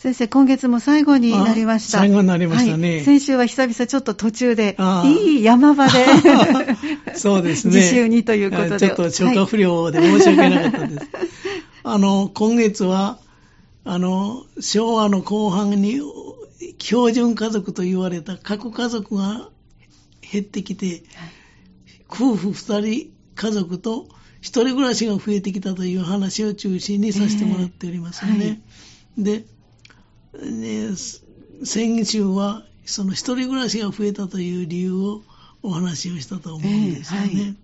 [0.00, 1.98] 先生、今月も最後になりました。
[1.98, 2.88] 最後になりましたね。
[2.88, 5.92] はい、先週は久々ちょっと途中で、いい山場で
[7.14, 7.74] そうですね。
[7.76, 8.78] 自習にということで。
[8.78, 10.96] ちょっと消化不良で申し訳なかったです。
[10.96, 11.08] はい、
[11.84, 13.18] あの、今月は、
[13.84, 16.00] あの、昭和の後半に
[16.78, 19.50] 標準家族と言われた核家族が
[20.32, 21.00] 減ってきて、はい、
[22.08, 24.08] 夫婦二人家族と
[24.40, 28.62] 一人暮らしが増えてきたという話を中心にさせてもらっておりますよね。
[29.18, 29.44] えーはい、で、
[30.34, 30.90] ね、
[31.64, 35.22] 先週はその一人暮らしが増えたという理由を
[35.62, 37.30] お話をしたと思うんですよね。
[37.32, 37.56] えーはい、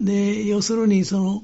[0.00, 1.42] で、要するにその、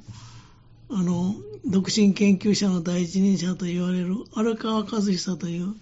[0.91, 5.75] あの、独身研究者の第一人者と言われる荒川和久という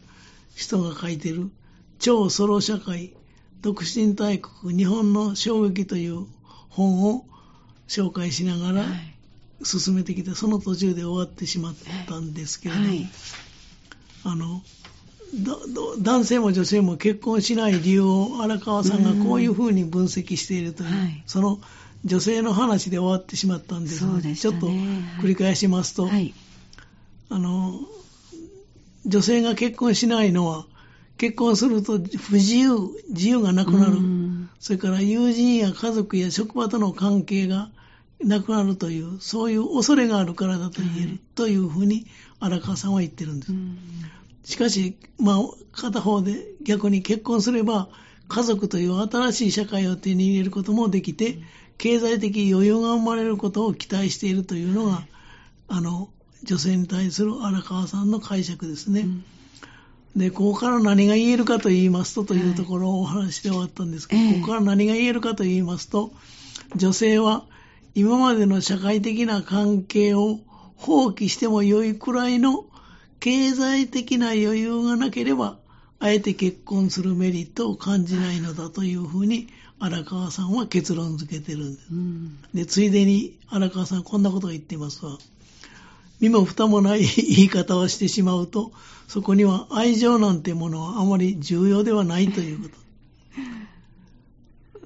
[0.55, 1.51] 人が書いてる
[1.99, 3.15] 超ソロ社会
[3.63, 6.27] 独身大国日本の衝撃という
[6.69, 7.25] 本を
[7.89, 8.85] 紹介しながら
[9.63, 11.75] 進めてきて、その途中で終わってしまっ
[12.07, 13.11] たんですけれども、はい、
[14.25, 14.63] あの
[16.01, 21.61] 男性も女性も結婚しない理由を荒川さんがこういうふうに分析しているという、はい、その
[22.05, 26.35] 女性の話で終わってしまったんですが、ね、ちょっと繰り返しますと、はい、
[27.29, 27.75] あの
[29.07, 30.67] 女性が結婚しないのは
[31.17, 33.99] 結婚すると不自由、自由がなくなる。
[34.59, 37.71] それから友人や家族や職場との関係が
[38.25, 42.07] なくなるという、そういう恐れがあるからだと言える、はい、というふうに
[42.39, 43.53] 荒川さんは言ってるんです。
[44.45, 45.39] しかし、まあ、
[45.73, 47.89] 片方で逆に結婚すれば、
[48.29, 51.39] 家族という新しい社会を手に入れることもできて、
[51.79, 55.03] 経済的余裕が生まれることを期待しているというのが、
[55.69, 56.11] あの、
[56.43, 59.01] 女性に対する荒川さんの解釈ですね。
[59.01, 59.25] うん。
[60.17, 66.13] で、ここから何が言えるかと言いますとというところをお話して終わったんですけど、はい、ここから何が言えるかと言いますと、
[66.77, 67.45] 女性は
[67.95, 70.39] 今までの社会的な関係を
[70.77, 72.65] 放棄しても良いくらいの
[73.19, 75.59] 経済的な余裕がなければ、
[75.99, 79.49] あえて結婚するメリットを感じないのだというふうに
[79.79, 81.87] 荒川さんは結論付けてるんです。
[81.91, 85.19] うん、で、ついでに荒川さんこんなことを言っていますわ。
[86.21, 88.73] 身も蓋もない言い方をしてしまうと、
[89.09, 92.69] そこには愛情なんてものはあまり重要ではないというこ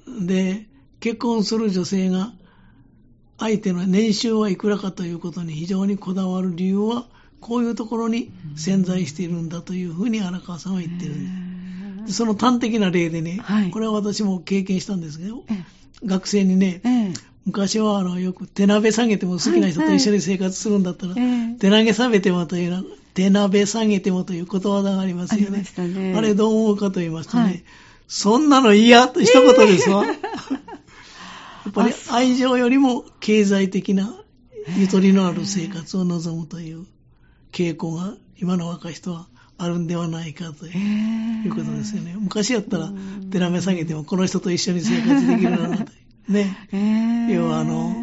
[0.06, 0.26] と。
[0.26, 0.66] で、
[1.00, 2.32] 結婚する女性が
[3.44, 7.04] 相手の年収はいくらかということに非常にこだわる理由は、
[7.42, 12.16] こういうところに潜在しているんだというふうに荒川さんは言ってるんです。
[12.16, 15.44] その端的な例でね、はい、これは私も経験したんですけど、
[16.06, 16.80] 学生にね、
[17.44, 21.14] 昔はあのよく手鍋下げても好きな人と一緒に生活するんだったら、
[21.58, 25.66] 手投げ下げてもという、手鍋下げてもということわざがありますよね。
[25.76, 26.14] あね。
[26.16, 27.62] あれどう思うかと言いますとね、はい、
[28.08, 30.06] そんなの嫌と一言ですわ。
[30.06, 30.63] えー、や
[31.68, 34.14] っぱり愛情よりも経済的な
[34.76, 36.86] ゆとりのある生活を望むという
[37.52, 39.26] 傾向が今の若い人は
[39.56, 42.16] あるんではないかということですよね。
[42.18, 42.90] 昔やったら
[43.30, 45.92] 手鍋下げてもこの人と一緒に生活できるなと。
[46.28, 46.56] ね。
[46.72, 47.94] えー、要はあの、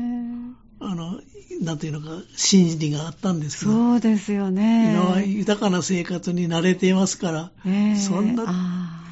[0.79, 1.19] あの、
[1.61, 3.71] なんていうのか、心理があったんですけど。
[3.71, 4.93] そうですよね。
[4.93, 9.03] 今は豊かな生活に慣れていますから、えー、そんな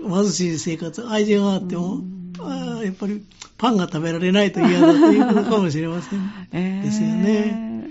[0.00, 2.02] 貧しい生活、愛情があっても、
[2.40, 3.24] あやっぱり
[3.58, 6.20] パンが食べられないと嫌だということかもしれません。
[6.52, 7.90] えー、ですよね。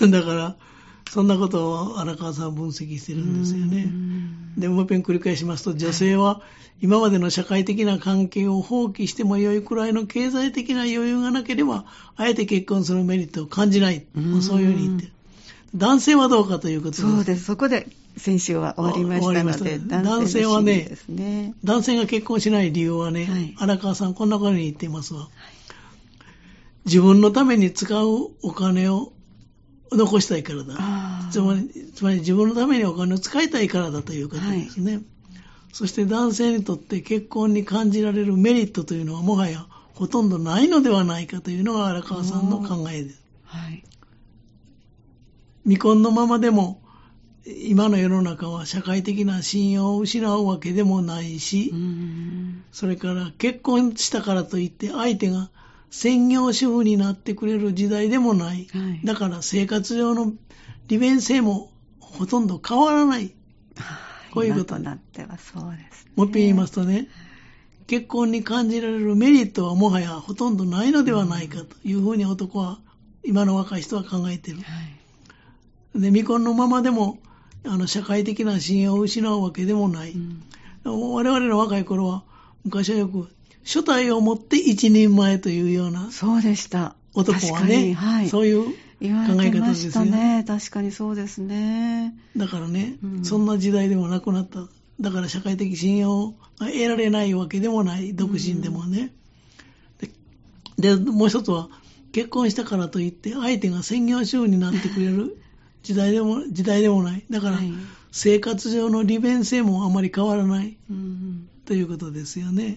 [0.10, 0.56] だから、
[1.10, 3.90] そんなことを荒川さんは分析してるんですよね。
[4.56, 6.42] で、もう一遍繰り返しますと、女性は
[6.82, 11.84] 今までの社会的な関係を放棄しても良いくらいの経済的な余裕がなければ、
[12.16, 14.04] あえて結婚するメリットを感じない。
[14.16, 15.12] うそういうふうに言ってる。
[15.74, 17.02] 男性はどうかということです。
[17.02, 17.44] そうです。
[17.44, 25.20] そこで先週は終わりましたので、男性はね、ね、男性が結婚しない理由はね、はい、荒川さんこんなことに言っていますわ。
[25.20, 25.30] はい、
[26.86, 29.12] 自分のために使うお金を
[29.92, 30.76] 残したいからだ。
[31.30, 34.92] つまり、つまり自分のためにお金を使いたいからだということですね。
[34.94, 35.02] はい、
[35.72, 43.22] そして男性にとって結婚に感じられるメリットというのはもはやほとんどないのではないかというのが荒川さんの考えです。
[43.44, 43.82] はい、
[45.64, 46.80] 未婚のままでも
[47.66, 51.72] 今の世の中は社会的な信用を失うわけでもないし、
[52.72, 55.50] それから結婚したからといって相手が
[55.90, 58.68] 専業主婦になってくれる時代でもない。
[58.72, 60.32] はい、だから生活上の
[60.88, 63.32] 利便性もほとんど変わらない。
[64.30, 64.78] こういうこと。
[64.78, 67.08] なってはそうです、ね、もう一遍言いますとね、
[67.86, 72.78] 結婚に感じられるメリットはもはやほとんどないのではないかというふうに男は、
[73.24, 74.60] 今の若い人は考えている。
[74.60, 74.64] は
[75.96, 77.18] い、で、未婚のままでも、
[77.64, 80.12] あの、社会的な信用を失うわけでもない。
[80.12, 80.42] うん、
[80.84, 82.24] 我々の若い頃は、
[82.64, 83.28] 昔はよく
[83.84, 86.10] 体を持って一人前というような。
[86.10, 86.94] そうでした。
[87.14, 90.44] 男はね、はい、そういう言われてましたね。
[90.46, 92.14] 確かにそうですね。
[92.36, 94.60] だからね、うん、そんな時代でもなくなった。
[95.00, 99.12] だから社会的信用が得られないわけでもない、独身でもね。
[100.78, 101.68] で、でもう一つは、
[102.12, 105.36] 結婚したからといって相手が専業主婦になってくれる
[105.88, 107.24] 時代でも時代でもない。
[107.30, 107.58] だから、
[108.12, 110.76] 生活上の利便性もあまり変わらない、
[111.64, 112.76] ということですよね。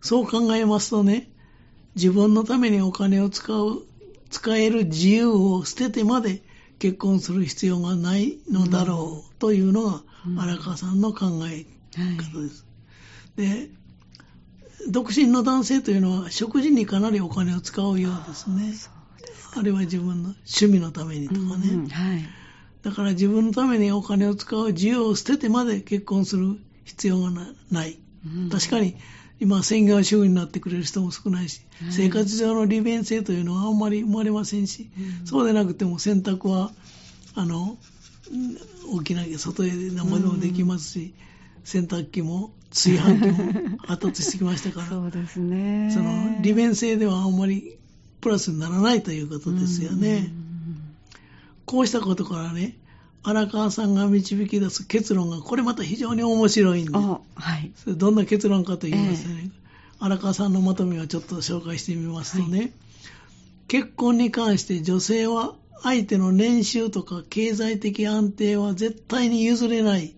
[0.00, 1.30] そう考えますとね、
[1.96, 3.82] 自分のためにお金を使う、
[4.30, 6.42] 使える自由を捨ててまで
[6.78, 10.02] 結婚する必要がないのだろうというのが
[10.38, 12.64] 荒川さんの考え方です。
[13.36, 13.68] で、
[14.88, 18.72] 独身の男性というのは食事にかなりお金を使うようですね。
[19.56, 21.70] あるいは自分の趣味のためにとかね。
[21.70, 22.24] うんはい、
[22.82, 27.30] だから自分のためにお金を使う自由を捨ててまで結婚する必要が
[27.70, 27.98] ない。
[28.26, 28.96] うん、確かに
[29.40, 34.90] 今専業主婦になってくれる人も少ないし、はい、生活上の利便性というのはあんまり生まれませんし、
[35.20, 36.72] うん、そうでなくても洗濯は
[37.34, 37.76] あの
[38.90, 41.14] 大きな外へ何までもできますし、
[41.64, 45.90] 洗濯機も炊飯器も発達してきましたから、 そうですね。
[45.92, 47.78] その利便性ではあんまり
[48.24, 50.32] プラスにならないということですよね。
[51.66, 52.78] こうしたことからね、
[53.22, 57.20] 荒川さんが導き出す結論が、これまた非常に面白いんで、は
[57.62, 59.50] い、それどんな結論かと言いますとね、えー、
[59.98, 62.72] 荒川さんのまとめをちょっと紹介してみますとね、はい、
[63.68, 70.14] 結婚に関して女性は相手の年収とか経済的安定は絶対に譲れない。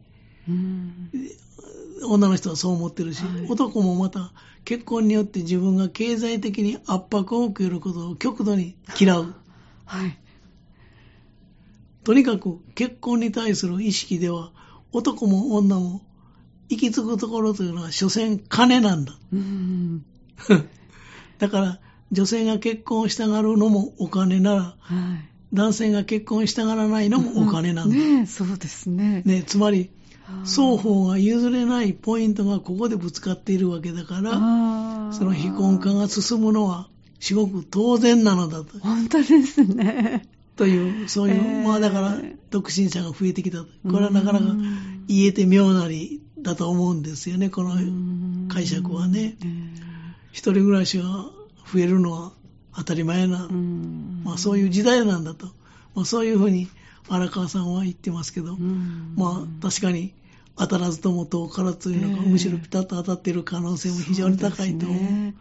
[2.05, 4.31] 女の人はそう思ってるし、はい、男もまた
[4.67, 9.33] 結婚によって自分が経済的に圧迫を受けることを極度に嫌う。
[9.85, 10.19] はい。
[12.03, 14.51] とにかく結婚に対する意識では
[14.91, 16.03] 男も女も
[16.69, 19.17] 行き着くところというのは所詮金なんだ。
[19.33, 20.05] うん
[21.39, 21.81] だから
[22.11, 27.95] 女性が結婚したがるのもお金なら、はい、男性が結婚したがらないのもお金なんだ。
[27.95, 29.23] ねそうですね。
[29.25, 29.91] ねつまり
[30.45, 36.89] 双方が譲れないポイントがここでぶつかっているわけだから、その非婚化が進むのは
[37.21, 38.79] すごく当然なのだと。
[38.81, 40.27] 本当ですね。
[40.57, 42.19] という、そういう、えー、まあだから、
[42.51, 43.63] 独身者が増えてきた。
[43.63, 43.67] こ
[43.99, 44.47] れはなかなか
[45.07, 47.75] 言えて妙なりだと思うんですよね、この
[48.49, 49.37] 解釈はね。
[50.33, 51.05] 一人暮らしが
[51.73, 52.33] 増えるのは
[52.75, 53.49] 当たり前な、
[54.25, 55.47] まあそういう時代なんだと。
[55.95, 56.69] まあそういうふうに
[57.09, 58.57] 荒川さんは言ってますけど、
[59.17, 60.13] まあ確かに
[60.57, 64.87] 当たらずとも遠からずというのが、むしろピタッと当たっている可能性も非常に高いと。
[64.87, 65.29] 思う。
[65.29, 65.35] う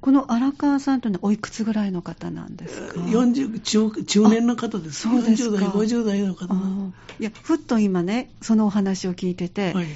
[0.00, 5.02] この荒川さんというのはおいくつぐらいの方なんですか？40中中年の方です。
[5.02, 5.56] そうですか。
[5.56, 6.54] 40代、50代の方。
[7.18, 9.86] いや、ふっと今ね、そのお話を聞いてて、はい、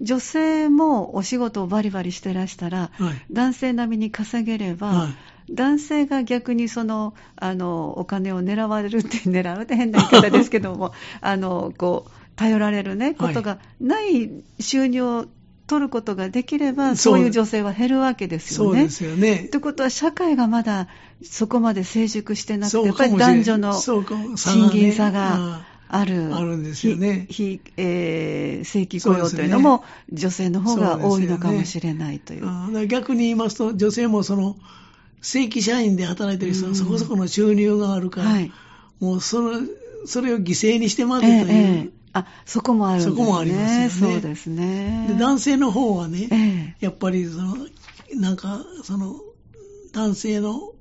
[0.00, 5.14] 女性もお仕事をバリバリしてらしたら、はい、男性並みに稼げれば、はい、
[5.50, 15.26] 男性が逆にそのあのお金を狙われるって 狙うって変な言い方ですけども あのこう頼られる、ね、ことがない収入を
[15.66, 18.80] 取ることができれば、そういう女性は減るわけですよね。
[18.80, 19.48] そうですよね。
[19.50, 20.88] ということは、社会がまだ
[21.22, 25.64] そこまで成熟してなくて、やっぱり男女の賃金差が。
[25.94, 26.34] ある。
[26.34, 27.26] あるんですよね。
[27.28, 32.70] 非、えー、正規雇用というのも、女性の方が多いのかもしれないという。
[32.72, 34.56] ね、逆に言いますと、女性もその、
[35.22, 38.52] 正規社員で働いてる人はそこそこの収入があるから、はい、
[39.00, 39.60] もうその、
[40.04, 43.16] それを犠牲にしてまでという、えええあ、そこもあるんですね。
[43.16, 44.14] そこもありますよね。
[44.14, 45.06] そうですね。
[45.08, 46.36] で、男性の方はね、え
[46.80, 47.56] え、やっぱりその、
[48.14, 49.16] なんか、その、
[49.92, 50.71] 男性の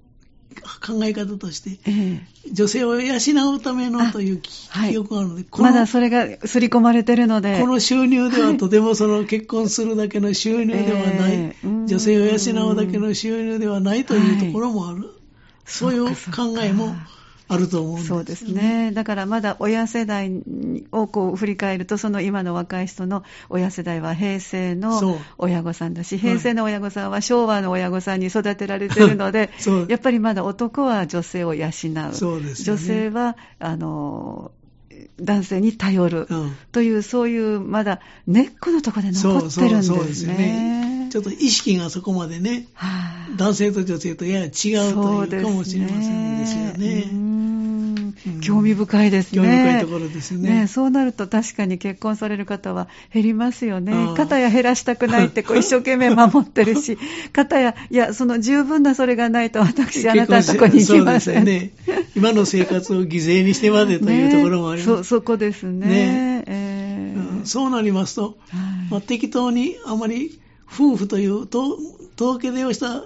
[0.86, 3.16] 考え方として、ええ、女性を養
[3.54, 7.60] うためのという記憶があるので、はい、まだそれが刷り込まれてるので。
[7.60, 15.00] この収入ではとてもその結婚するだけの収入ではない、えー、女性を養うだけの収入ではないというところもある。
[15.00, 15.08] はい、
[15.66, 16.96] そういう考えも
[17.52, 18.92] あると思うんですそうですね。
[18.94, 20.32] だからまだ親世代
[20.92, 29.50] をこう振り返ると、その今の若い人の親世代は平成の親御さんだし、平成の親御さんは昭和の親御さんに育てられているので、
[29.90, 31.72] やっぱりまだ男は女性を養う。
[32.14, 34.52] そうですね、女性は、あの、
[35.20, 36.28] 男性に頼る
[36.72, 39.82] という、うん、そういうまだ根っこのところで残ってるんですね。
[39.82, 40.92] そうそうですね。
[41.12, 44.52] ちょっと意識がそこまでね、はあ、男性と女性とやや違う
[44.94, 47.21] というかもしれませんですよね。
[48.42, 49.38] 興味深いですね。
[49.38, 50.62] 興味深いところですね。
[50.62, 53.94] ねそうなると確かに結婚される方は減りますよね。
[54.16, 56.98] 肩や減らしたくないってこう一生懸命守ってるし、
[57.34, 61.46] 肩や、いや、その十分なそれがないと私、あなたのとこに行きません。
[61.46, 61.72] ね。
[62.16, 64.92] 今の生活を犠牲にしてまでというところもあります。
[64.92, 65.88] ね、そ、そこですね。
[65.88, 70.40] ねえーうん、そうなりますと、はい、まあ、適当にあまり
[70.74, 71.78] 夫婦というと
[72.16, 73.04] 届け出をした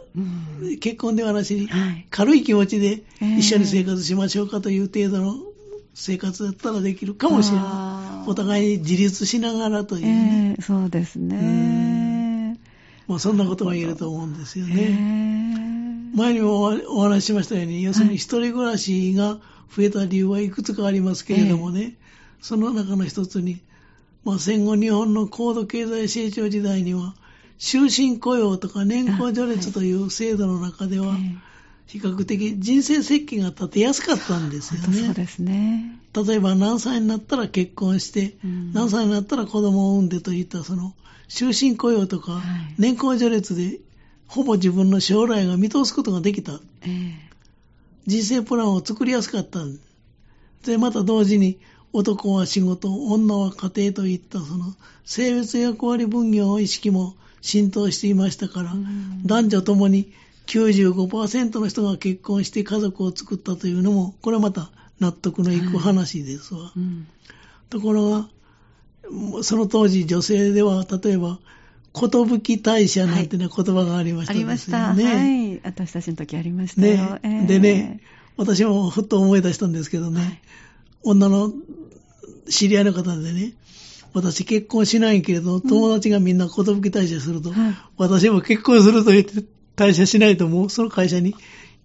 [0.80, 1.70] 結婚ではなしに、
[2.10, 5.36] 軽い気持ちで一緒に生活しましょうかという程度の
[5.94, 8.30] 生活だったらできるかもしれない。
[8.30, 10.56] お互いに自立しながらというね。
[10.58, 12.60] えー、そうですね。
[13.08, 16.12] まあ、そんなことも言えると思うんですよね。
[16.16, 19.38] 前にもお話ししましたように、要するに一人暮らしが
[19.76, 21.96] 増えた理由はいくつかありますけれどもね、
[22.42, 23.62] その中の一つに、
[24.24, 27.16] まあ、戦後日本の高度経済成長時代には、
[27.58, 31.16] 終身雇用とか年功序列という制度の中では、
[31.88, 35.08] 比較的人生設計が立てやすかったんですよね。
[35.08, 36.00] そうですね。
[36.14, 40.94] 例えば何歳になったら結婚して、うん、何歳になったら子供を産んでといったその
[41.28, 42.42] 終身雇用とか
[42.78, 43.80] 年功序列で
[44.28, 46.60] ほぼ自分の将来が見通すことができた。
[46.82, 47.14] えー、
[48.08, 49.60] 人生プランを作りやすかった
[50.66, 51.60] で、また同時に
[51.94, 54.74] 男は仕事、女は家庭といったその
[55.06, 60.12] 性別役割分業の意識も浸透していましたから、うん、男女ともに
[60.48, 66.62] 95%の人が結婚して家族を作ったというのも、これはまた納得のいく話ですわ。
[66.62, 67.08] はいうん、
[67.70, 68.28] ところが、
[69.44, 71.40] その当時女性では、例えば、
[71.94, 74.40] 寿大社なんてね、はい、言葉がありましたね。
[74.40, 74.94] ありました。
[74.94, 75.62] はい。
[75.64, 76.96] 私たちの時ありましたよ。
[76.96, 78.02] ね、えー、でね、
[78.38, 80.42] 私もふっと思い出したんですけどね、はい、
[81.04, 81.54] 女の
[82.50, 83.54] 知り合いの方でね、
[84.16, 89.44] 私結婚しないけれど、友達がみんな寿大社すると、うん、私も結婚すると言って
[89.76, 91.36] 退社しないともうその会社に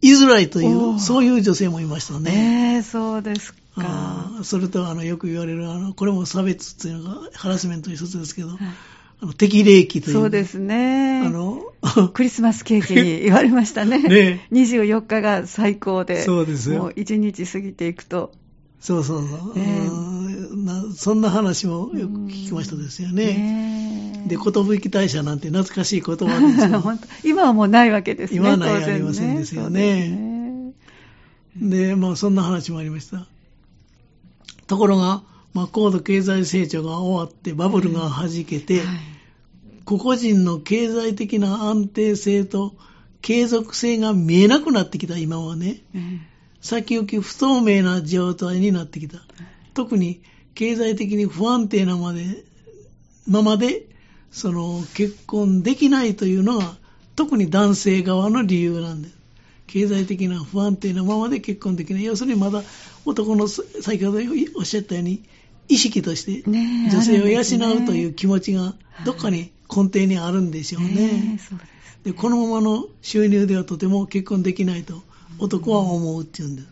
[0.00, 2.76] 居づらいという、そういう女性もいましたね。
[2.76, 4.30] えー、そうですか。
[4.44, 8.58] それとあのよく言われるあの、これも差別っていうのがハラスメントの一つですけど、はい、
[9.22, 10.14] あの適齢期という。
[10.14, 11.22] そうですね。
[11.26, 11.60] あの、
[12.14, 13.98] クリスマスケーキに言われましたね。
[14.06, 16.22] ね24日が最高で。
[16.22, 16.78] そうですよ。
[16.78, 18.30] もう1日過ぎていくと。
[18.80, 19.52] そうそうそう。
[19.56, 24.24] えー、なそんな話もよく聞きましたですよね。
[24.26, 26.98] で、寿大社なんて懐かしい言葉ですよ。
[27.24, 28.38] 今はもうないわけですね。
[28.38, 30.72] 今はない、ありませんですよね。
[31.56, 33.26] でで、まあそんな話もありました。
[34.66, 35.22] ところが、
[35.52, 38.86] まあ高度経済成長が終わってバブルが弾けて、はい、
[39.84, 42.74] 個々人の経済的な安定性と
[43.20, 45.82] 継続性が見えなくなってきた今はね。
[46.60, 49.18] 先行き不透明な状態になってきた。
[49.74, 50.20] 特に
[50.54, 52.44] 経済的に不安定なまで、
[53.26, 53.86] ままで、
[54.30, 56.76] その結婚できないというのが、
[57.16, 59.14] 特に男性側の理由なんです。
[59.66, 62.04] 経済的な不安定なままで結婚できない。
[62.04, 62.62] 要するにまだ
[63.04, 64.18] 男の先ほど
[64.56, 65.22] おっしゃったように、
[65.68, 68.74] 意識として女性を養うという気持ちが
[69.04, 71.38] どっかに根底にあるんでしょうね。
[72.02, 75.02] でこのままの収入ではとても結婚できないと
[75.40, 76.68] 男は思うっていうんです。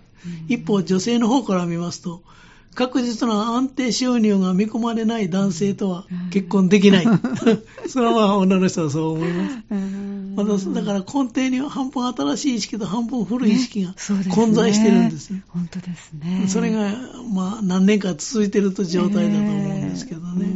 [0.49, 2.23] 一方、女性の方から見ますと、
[2.75, 7.07] 確実な安定収入が見込まれない男性とは結婚できない。
[7.89, 10.69] それはまあ女の人はそう思います。
[10.69, 13.95] まただから根底には半分新しい意識と半分古い意識が
[14.31, 15.43] 混在してるんですね。
[15.49, 16.45] 本当ですね。
[16.47, 16.95] それが
[17.33, 20.47] まあ何年か続いてると状態だと思うんですけどね。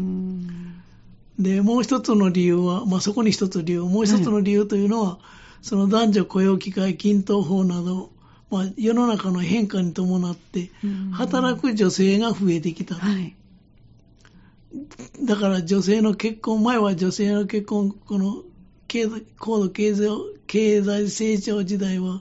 [1.41, 5.19] で、もう一つの理由は、まあそこに一つ理由、もう一つの理由というのは、
[5.63, 8.11] その男女雇用機会均等法など、
[8.51, 10.71] まあ、世の中の変化に伴って、
[11.13, 12.97] 働く女性が増えてきた。
[12.97, 13.35] はい、
[15.25, 18.43] だから女性の結婚、前は女性の結婚、この
[19.39, 20.09] 高度経済
[20.47, 22.21] 経済成長時代は、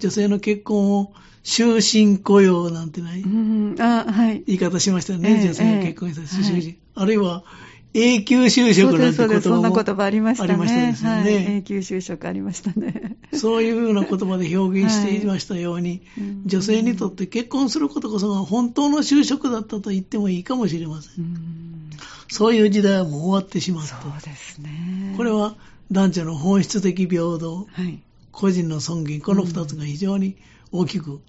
[0.00, 3.76] 女性の結婚を終身雇用なんてない、うん。
[3.80, 7.44] あはい、言い方しましたよね、えー、女性が結婚した終身、はい、あるいは
[7.92, 10.50] 永久就職なんて言葉そんな言葉ありましたね。
[10.50, 13.16] ありましたね、はい、永久就職ありましたね。
[13.32, 21.24] そういうような言葉で表現していましたように、はい、女性にとって結婚することこそが本当の就職だったと言ってもいいかもしれません。
[21.24, 21.90] ん
[22.28, 24.00] そういう時代はもう終わってしまった。
[24.00, 25.14] そうですね。
[25.16, 25.56] これは
[25.90, 30.36] 男女の本質的平等、はい、個人の尊厳、この二つが非常に
[30.70, 31.20] 大きく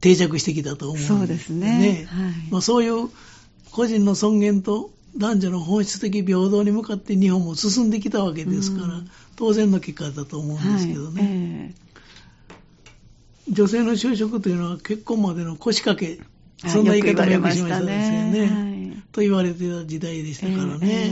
[0.00, 1.18] 定着してきたと思うんですね。
[1.18, 2.06] そうですね。
[2.08, 3.10] はいまあ、そういう
[3.72, 16.20] 個人の尊厳と男女の本質的平等に向かって日本も進んできたわけですから、うん、当然の結果だと思うんですけどね、はいえー、女性の就職というのは結婚までの腰掛け、
[16.68, 21.08] そんな言い方をよくしましたですよね、はい、と言われてた時代でしたからね、え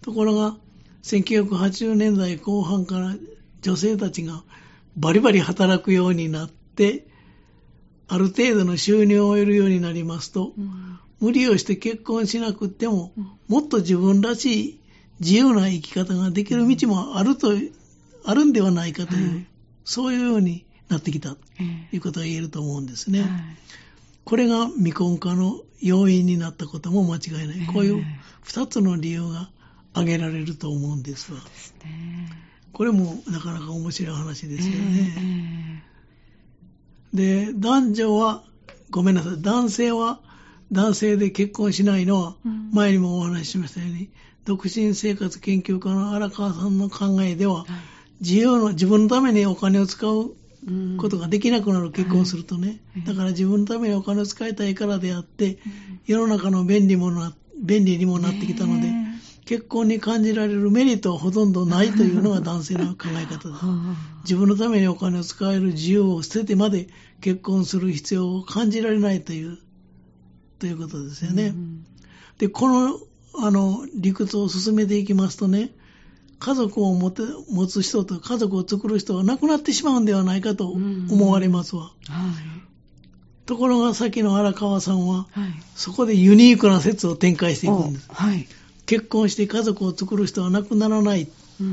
[0.00, 0.56] ー、ところが
[1.02, 3.14] 1980年代後半から
[3.62, 4.42] 女性たちが
[4.96, 7.05] バリバリ働くようになって
[8.08, 10.98] ある程度の収入を得るようになりますと、うん。
[11.20, 13.12] 無理をして結婚しなくても、
[13.48, 14.80] もっと自分らしい
[15.20, 17.52] 自由な生き方ができる道もあると、
[18.24, 19.46] あるんではないかという、はい、
[19.84, 21.38] そういうようになってきたと
[21.92, 23.22] いうことが言えると思うんですね。
[23.22, 23.30] はい、
[24.24, 27.66] これが未婚化の要因になったことも間違いない。
[27.66, 28.04] こういう
[28.42, 29.50] 二つの理由が
[29.92, 31.40] 挙げられると思うんですわ。
[31.40, 32.30] そうですね。
[32.72, 35.14] これもなかなか面白い話ですよね。
[35.16, 35.80] えー、
[37.16, 38.44] で、男女は、
[38.90, 40.20] ごめんなさい、男性は
[40.70, 42.36] 男性で結婚しないのは、
[42.72, 44.10] 前にもお話ししましたように、
[44.44, 47.66] 独身生活研究家の荒川さんの考えでは、
[48.20, 50.34] 自由の、自分のためにお金を使う
[50.98, 52.80] ことができなくなる、結婚するとね。
[53.06, 55.58] だから自分のためにお金を使いたいからであって、
[56.06, 58.88] 世の中の便利もの便利にもなってきたので、
[59.46, 63.64] 結婚に感じられるメリットはほとんどないというのが男性の考え方です。
[64.24, 66.88] 自分のためにお金を使える自由を捨ててまで
[67.20, 69.58] 結婚する必要を感じられないという、
[70.58, 71.54] ということですよね。
[72.38, 72.98] で、この、
[73.38, 75.70] あの、理屈を進めていきますとね、
[76.40, 81.84] 家族を持て持つ人と家族を作る人が亡くなってしまうんではないかと思われますわ。
[81.84, 81.92] はい、
[83.46, 88.08] ところがさっきの荒川さんは、はい、そこでユニークな説を展開していくんです。
[88.12, 88.46] はい、
[88.86, 91.28] 結婚して家族を作る人は亡くならない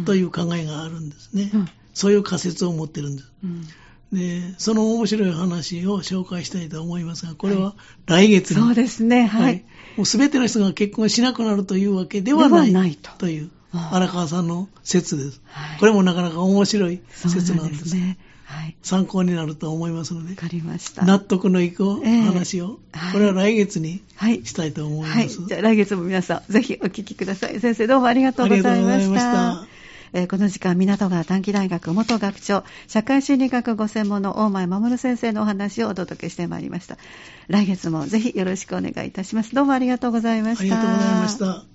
[0.06, 1.52] という考えがあるんですね。
[1.54, 3.32] うん、そういう仮説を持ってるんです。
[3.44, 3.68] うん
[4.14, 7.74] で、その面白い話を紹介したいと思いますが、これは
[8.06, 9.44] 来月に、はい、そうですね、はい。
[9.44, 9.66] はい、
[9.98, 13.50] もうすべての人が結婚しなくなるというわけではないないとという。
[13.92, 15.80] 荒川さんの説です、はい。
[15.80, 17.84] これもなかなか面白い説なんです。
[17.86, 18.20] ですね。
[18.64, 24.02] はい、参考になると思いますので、かりました納得のいく話を、えー、これは来月に
[24.46, 25.18] したいと思います。
[25.18, 27.60] はい、じゃあ来月も皆さん、ぜひお聞きください。
[27.60, 29.68] 先生、どうもありがとうございました。
[30.14, 36.98] えー、この時間、港川短期大学元学長、社会心理学ご専門の大前守先生のお話をお届けしてまいりました。
[37.50, 39.54] 来月もぜひよろしくお願いいたします。
[39.54, 40.62] どうもありがとうございました。
[40.62, 41.73] ありがとうございました。